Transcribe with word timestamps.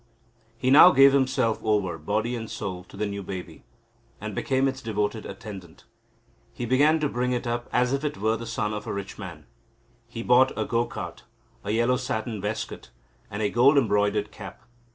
He 0.57 0.71
now 0.71 0.89
gave 0.89 1.13
himself 1.13 1.59
over, 1.63 1.99
body 1.99 2.35
and 2.35 2.49
soul, 2.49 2.83
to 2.85 2.97
the 2.97 3.05
new 3.05 3.21
baby, 3.21 3.61
and 4.19 4.33
became 4.33 4.67
its 4.67 4.81
devoted 4.81 5.27
attendant. 5.27 5.83
He 6.55 6.65
began 6.65 6.99
to 7.01 7.07
bring 7.07 7.33
it 7.33 7.45
up, 7.45 7.69
as 7.71 7.93
if 7.93 8.03
it 8.03 8.17
were 8.17 8.35
the 8.35 8.47
son 8.47 8.73
of 8.73 8.87
a 8.87 8.93
rich 8.93 9.19
man. 9.19 9.45
He 10.07 10.23
bought 10.23 10.57
a 10.57 10.65
go 10.65 10.85
cart, 10.87 11.21
a 11.63 11.69
yellow 11.69 11.97
satin 11.97 12.41
waistcoat, 12.41 12.89
and 13.29 13.43
a 13.43 13.51
gold 13.51 13.77
embroidered 13.77 14.31
cap. 14.31 14.63